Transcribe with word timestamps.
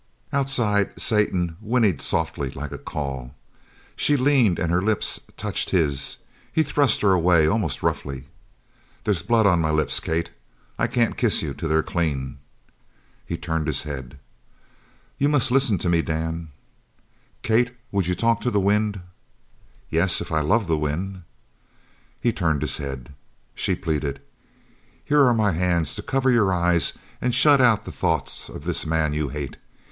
Outside, 0.33 0.99
Satan 0.99 1.57
whinnied 1.61 2.01
softly 2.01 2.49
like 2.49 2.71
a 2.71 2.79
call. 2.79 3.35
She 3.95 4.17
leaned 4.17 4.57
and 4.57 4.71
her 4.71 4.81
lips 4.81 5.19
touched 5.37 5.69
his. 5.69 6.17
He 6.51 6.63
thrust 6.63 7.01
her 7.01 7.11
away 7.11 7.45
almost 7.45 7.83
roughly. 7.83 8.23
"They's 9.03 9.21
blood 9.21 9.45
on 9.45 9.61
my 9.61 9.69
lips, 9.69 9.99
Kate! 9.99 10.31
I 10.79 10.87
can't 10.87 11.17
kiss 11.17 11.43
you 11.43 11.53
till 11.53 11.69
they're 11.69 11.83
clean." 11.83 12.39
He 13.27 13.37
turned 13.37 13.67
his 13.67 13.83
head. 13.83 14.17
"You 15.19 15.29
must 15.29 15.51
listen 15.51 15.77
to 15.77 15.87
me, 15.87 16.01
Dan!" 16.01 16.49
"Kate, 17.43 17.69
would 17.91 18.07
you 18.07 18.15
talk 18.15 18.41
to 18.41 18.49
the 18.49 18.59
wind?" 18.59 19.01
"Yes, 19.91 20.19
if 20.19 20.31
I 20.31 20.41
loved 20.41 20.67
the 20.67 20.79
wind!" 20.79 21.21
He 22.19 22.33
turned 22.33 22.63
his 22.63 22.77
head. 22.77 23.13
She 23.53 23.75
pleaded: 23.75 24.19
"Here 25.05 25.21
are 25.23 25.33
my 25.35 25.51
hands 25.51 25.93
to 25.93 26.01
cover 26.01 26.31
your 26.31 26.51
eyes 26.51 26.93
and 27.21 27.35
shut 27.35 27.61
out 27.61 27.85
the 27.85 27.91
thoughts 27.91 28.49
of 28.49 28.63
this 28.63 28.83
man 28.83 29.13
you 29.13 29.29
hate. 29.29 29.57